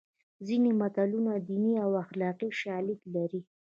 [0.47, 3.41] ځینې متلونه دیني او اخلاقي شالید لري